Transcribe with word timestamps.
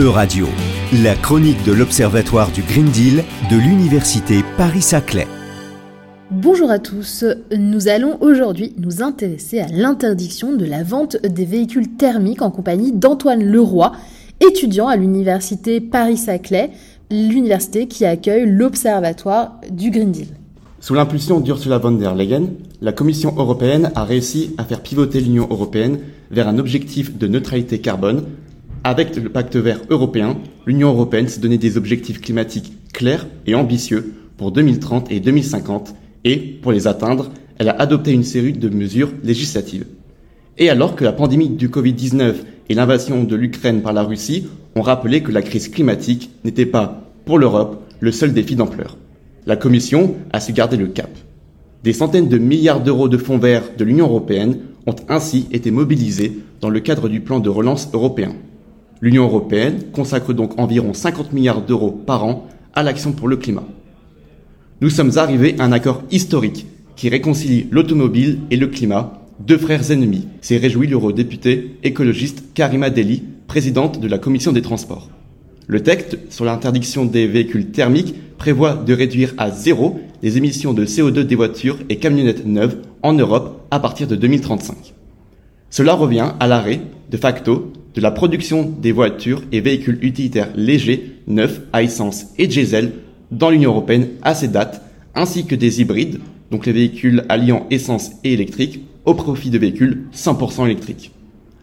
E-Radio, 0.00 0.46
la 1.02 1.14
chronique 1.14 1.62
de 1.66 1.72
l'Observatoire 1.72 2.50
du 2.52 2.62
Green 2.62 2.86
Deal 2.86 3.22
de 3.50 3.56
l'Université 3.58 4.36
Paris-Saclay. 4.56 5.26
Bonjour 6.30 6.70
à 6.70 6.78
tous, 6.78 7.26
nous 7.54 7.86
allons 7.88 8.16
aujourd'hui 8.22 8.72
nous 8.78 9.02
intéresser 9.02 9.60
à 9.60 9.66
l'interdiction 9.66 10.56
de 10.56 10.64
la 10.64 10.84
vente 10.84 11.18
des 11.22 11.44
véhicules 11.44 11.96
thermiques 11.98 12.40
en 12.40 12.50
compagnie 12.50 12.92
d'Antoine 12.92 13.44
Leroy, 13.44 13.92
étudiant 14.40 14.88
à 14.88 14.96
l'Université 14.96 15.82
Paris-Saclay, 15.82 16.70
l'université 17.10 17.86
qui 17.86 18.06
accueille 18.06 18.50
l'Observatoire 18.50 19.60
du 19.70 19.90
Green 19.90 20.12
Deal. 20.12 20.28
Sous 20.80 20.94
l'impulsion 20.94 21.40
d'Ursula 21.40 21.76
von 21.76 21.92
der 21.92 22.14
Leyen, 22.14 22.46
la 22.80 22.92
Commission 22.92 23.34
européenne 23.36 23.90
a 23.94 24.04
réussi 24.04 24.54
à 24.56 24.64
faire 24.64 24.80
pivoter 24.80 25.20
l'Union 25.20 25.46
européenne 25.50 25.98
vers 26.30 26.48
un 26.48 26.58
objectif 26.58 27.18
de 27.18 27.26
neutralité 27.26 27.80
carbone 27.80 28.22
avec 28.84 29.14
le 29.16 29.28
pacte 29.28 29.56
vert 29.56 29.80
européen, 29.90 30.38
l'Union 30.66 30.88
européenne 30.88 31.28
s'est 31.28 31.40
donné 31.40 31.58
des 31.58 31.76
objectifs 31.76 32.20
climatiques 32.20 32.72
clairs 32.92 33.26
et 33.46 33.54
ambitieux 33.54 34.14
pour 34.38 34.52
2030 34.52 35.12
et 35.12 35.20
2050 35.20 35.94
et, 36.24 36.36
pour 36.36 36.72
les 36.72 36.86
atteindre, 36.86 37.30
elle 37.58 37.68
a 37.68 37.78
adopté 37.78 38.12
une 38.12 38.24
série 38.24 38.54
de 38.54 38.68
mesures 38.70 39.12
législatives. 39.22 39.86
Et 40.56 40.70
alors 40.70 40.96
que 40.96 41.04
la 41.04 41.12
pandémie 41.12 41.50
du 41.50 41.68
Covid-19 41.68 42.34
et 42.68 42.74
l'invasion 42.74 43.24
de 43.24 43.36
l'Ukraine 43.36 43.82
par 43.82 43.92
la 43.92 44.02
Russie 44.02 44.46
ont 44.76 44.82
rappelé 44.82 45.22
que 45.22 45.32
la 45.32 45.42
crise 45.42 45.68
climatique 45.68 46.30
n'était 46.44 46.66
pas, 46.66 47.06
pour 47.26 47.38
l'Europe, 47.38 47.82
le 48.00 48.12
seul 48.12 48.32
défi 48.32 48.56
d'ampleur. 48.56 48.96
La 49.46 49.56
Commission 49.56 50.14
a 50.32 50.40
su 50.40 50.52
garder 50.52 50.76
le 50.76 50.86
cap. 50.86 51.10
Des 51.84 51.92
centaines 51.92 52.28
de 52.28 52.38
milliards 52.38 52.82
d'euros 52.82 53.08
de 53.08 53.16
fonds 53.16 53.38
verts 53.38 53.70
de 53.76 53.84
l'Union 53.84 54.06
européenne 54.06 54.58
ont 54.86 54.96
ainsi 55.08 55.46
été 55.52 55.70
mobilisés 55.70 56.38
dans 56.60 56.70
le 56.70 56.80
cadre 56.80 57.08
du 57.08 57.20
plan 57.20 57.40
de 57.40 57.48
relance 57.48 57.90
européen. 57.92 58.34
L'Union 59.02 59.24
européenne 59.24 59.84
consacre 59.92 60.34
donc 60.34 60.58
environ 60.58 60.92
50 60.92 61.32
milliards 61.32 61.62
d'euros 61.62 61.90
par 61.90 62.24
an 62.24 62.46
à 62.74 62.82
l'action 62.82 63.12
pour 63.12 63.28
le 63.28 63.36
climat. 63.36 63.64
Nous 64.82 64.90
sommes 64.90 65.16
arrivés 65.16 65.56
à 65.58 65.64
un 65.64 65.72
accord 65.72 66.02
historique 66.10 66.66
qui 66.96 67.08
réconcilie 67.08 67.66
l'automobile 67.70 68.40
et 68.50 68.56
le 68.56 68.66
climat, 68.66 69.22
deux 69.40 69.56
frères 69.56 69.90
ennemis, 69.90 70.28
s'est 70.42 70.58
réjoui 70.58 70.86
l'eurodéputée 70.86 71.76
écologiste 71.82 72.44
Karima 72.52 72.90
Deli, 72.90 73.22
présidente 73.46 74.00
de 74.00 74.08
la 74.08 74.18
commission 74.18 74.52
des 74.52 74.62
transports. 74.62 75.08
Le 75.66 75.82
texte 75.82 76.18
sur 76.28 76.44
l'interdiction 76.44 77.06
des 77.06 77.26
véhicules 77.26 77.70
thermiques 77.70 78.14
prévoit 78.36 78.74
de 78.74 78.92
réduire 78.92 79.34
à 79.38 79.50
zéro 79.50 80.00
les 80.22 80.36
émissions 80.36 80.74
de 80.74 80.84
CO2 80.84 81.22
des 81.22 81.36
voitures 81.36 81.78
et 81.88 81.96
camionnettes 81.96 82.46
neuves 82.46 82.76
en 83.02 83.14
Europe 83.14 83.66
à 83.70 83.80
partir 83.80 84.06
de 84.06 84.16
2035. 84.16 84.94
Cela 85.70 85.94
revient 85.94 86.32
à 86.38 86.46
l'arrêt, 86.46 86.80
de 87.10 87.16
facto, 87.16 87.72
de 87.94 88.00
la 88.00 88.10
production 88.10 88.62
des 88.62 88.92
voitures 88.92 89.42
et 89.52 89.60
véhicules 89.60 89.98
utilitaires 90.02 90.50
légers, 90.54 91.16
neufs, 91.26 91.60
à 91.72 91.82
essence 91.82 92.26
et 92.38 92.46
diesel 92.46 92.92
dans 93.30 93.50
l'Union 93.50 93.70
européenne 93.70 94.08
à 94.22 94.34
ces 94.34 94.48
dates, 94.48 94.82
ainsi 95.14 95.46
que 95.46 95.54
des 95.54 95.80
hybrides, 95.80 96.20
donc 96.50 96.66
les 96.66 96.72
véhicules 96.72 97.24
alliant 97.28 97.66
essence 97.70 98.12
et 98.24 98.32
électrique, 98.32 98.80
au 99.04 99.14
profit 99.14 99.50
de 99.50 99.58
véhicules 99.58 100.04
100% 100.14 100.66
électriques. 100.66 101.12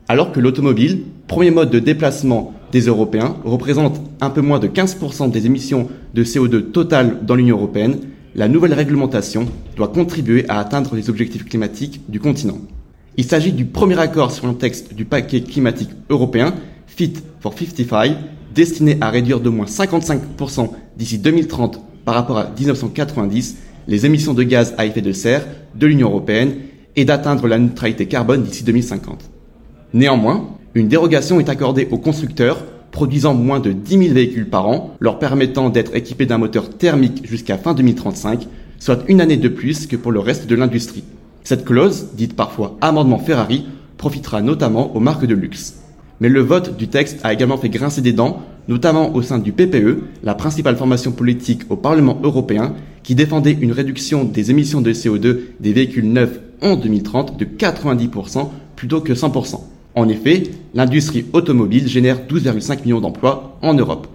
Alors 0.07 0.31
que 0.31 0.39
l'automobile, 0.39 1.01
premier 1.27 1.51
mode 1.51 1.69
de 1.69 1.79
déplacement 1.79 2.53
des 2.71 2.81
Européens, 2.81 3.37
représente 3.43 4.01
un 4.21 4.29
peu 4.29 4.41
moins 4.41 4.59
de 4.59 4.67
15% 4.67 5.31
des 5.31 5.45
émissions 5.45 5.87
de 6.13 6.23
CO2 6.23 6.71
totales 6.71 7.19
dans 7.25 7.35
l'Union 7.35 7.57
européenne, 7.57 7.99
la 8.35 8.47
nouvelle 8.47 8.73
réglementation 8.73 9.47
doit 9.75 9.87
contribuer 9.87 10.45
à 10.47 10.59
atteindre 10.59 10.95
les 10.95 11.09
objectifs 11.09 11.45
climatiques 11.45 12.01
du 12.07 12.19
continent. 12.19 12.59
Il 13.19 13.25
s'agit 13.25 13.51
du 13.51 13.65
premier 13.65 13.97
accord 13.97 14.31
sur 14.31 14.45
le 14.45 14.53
texte 14.53 14.93
du 14.93 15.03
paquet 15.03 15.41
climatique 15.41 15.89
européen 16.11 16.53
Fit 16.85 17.13
for 17.39 17.57
55, 17.57 18.15
destiné 18.53 18.95
à 19.01 19.09
réduire 19.09 19.39
de 19.39 19.49
moins 19.49 19.65
55% 19.65 20.69
d'ici 20.95 21.17
2030 21.17 21.81
par 22.05 22.13
rapport 22.13 22.37
à 22.37 22.51
1990 22.55 23.57
les 23.87 24.05
émissions 24.05 24.35
de 24.35 24.43
gaz 24.43 24.75
à 24.77 24.85
effet 24.85 25.01
de 25.01 25.11
serre 25.13 25.47
de 25.73 25.87
l'Union 25.87 26.09
européenne 26.09 26.57
et 26.95 27.05
d'atteindre 27.05 27.47
la 27.47 27.57
neutralité 27.57 28.05
carbone 28.05 28.43
d'ici 28.43 28.63
2050. 28.63 29.31
Néanmoins, 29.95 30.49
une 30.75 30.87
dérogation 30.87 31.39
est 31.39 31.49
accordée 31.49 31.87
aux 31.89 31.97
constructeurs 31.97 32.65
produisant 32.91 33.33
moins 33.33 33.59
de 33.59 33.71
10 33.71 33.97
000 33.97 34.13
véhicules 34.13 34.49
par 34.49 34.67
an, 34.67 34.95
leur 34.99 35.17
permettant 35.17 35.71
d'être 35.71 35.95
équipés 35.95 36.27
d'un 36.27 36.37
moteur 36.37 36.69
thermique 36.69 37.27
jusqu'à 37.27 37.57
fin 37.57 37.73
2035, 37.73 38.47
soit 38.77 38.99
une 39.07 39.21
année 39.21 39.37
de 39.37 39.49
plus 39.49 39.87
que 39.87 39.95
pour 39.95 40.11
le 40.11 40.19
reste 40.19 40.45
de 40.45 40.55
l'industrie. 40.55 41.03
Cette 41.47 41.63
clause, 41.63 42.07
dite 42.13 42.35
parfois 42.35 42.75
amendement 42.81 43.19
Ferrari, 43.19 43.67
profitera 43.95 44.41
notamment 44.41 44.93
aux 44.93 44.99
marques 44.99 45.25
de 45.25 45.33
luxe. 45.33 45.77
Mais 46.19 46.27
le 46.27 46.41
vote 46.41 46.75
du 46.75 46.89
texte 46.89 47.21
a 47.23 47.31
également 47.31 47.57
fait 47.57 47.69
grincer 47.69 48.01
des 48.01 48.11
dents, 48.11 48.41
notamment 48.67 49.15
au 49.15 49.21
sein 49.21 49.39
du 49.39 49.53
PPE, 49.53 50.03
la 50.23 50.35
principale 50.35 50.75
formation 50.75 51.13
politique 51.13 51.61
au 51.69 51.77
Parlement 51.77 52.19
européen, 52.21 52.73
qui 53.01 53.15
défendait 53.15 53.57
une 53.61 53.71
réduction 53.71 54.25
des 54.25 54.51
émissions 54.51 54.81
de 54.81 54.91
CO2 54.91 55.37
des 55.61 55.71
véhicules 55.71 56.11
neufs 56.11 56.37
en 56.61 56.75
2030 56.75 57.39
de 57.39 57.45
90% 57.45 58.49
plutôt 58.75 58.99
que 58.99 59.13
100%. 59.13 59.61
En 59.95 60.09
effet, 60.09 60.43
l'industrie 60.73 61.27
automobile 61.31 61.87
génère 61.87 62.19
12,5 62.27 62.83
millions 62.83 62.99
d'emplois 62.99 63.57
en 63.61 63.73
Europe. 63.73 64.07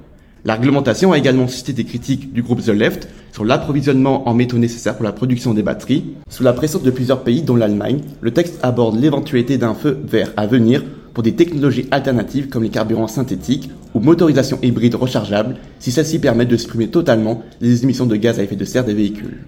La 0.45 0.57
réglementation 0.57 1.13
a 1.13 1.19
également 1.19 1.49
suscité 1.49 1.73
des 1.73 1.85
critiques 1.85 2.35
du 2.35 2.43
groupe 2.43 2.61
The 2.61 2.69
Left 2.69 3.09
sur 3.33 3.45
l'approvisionnement 3.45 4.29
en 4.29 4.35
métaux 4.35 4.59
nécessaires 4.59 4.95
pour 4.95 5.05
la 5.05 5.13
production 5.13 5.55
des 5.55 5.63
batteries. 5.63 6.05
Sous 6.29 6.43
la 6.43 6.53
pression 6.53 6.79
de 6.79 6.91
plusieurs 6.91 7.25
pays, 7.25 7.43
dont 7.43 7.57
l'Allemagne, 7.57 8.03
le 8.21 8.31
texte 8.31 8.61
aborde 8.63 9.01
l'éventualité 9.01 9.59
d'un 9.59 9.75
feu 9.75 9.99
vert 10.05 10.33
à 10.37 10.47
venir 10.47 10.85
pour 11.15 11.23
des 11.23 11.35
technologies 11.35 11.89
alternatives 11.91 12.49
comme 12.49 12.63
les 12.63 12.69
carburants 12.69 13.09
synthétiques 13.09 13.71
ou 13.95 14.01
motorisation 14.01 14.59
hybride 14.63 14.95
rechargeable 14.95 15.57
si 15.79 15.91
celles-ci 15.91 16.19
permettent 16.19 16.49
de 16.49 16.57
supprimer 16.57 16.89
totalement 16.89 17.43
les 17.61 17.83
émissions 17.83 18.07
de 18.07 18.17
gaz 18.17 18.39
à 18.39 18.43
effet 18.43 18.57
de 18.57 18.65
serre 18.65 18.85
des 18.85 18.95
véhicules. 18.95 19.39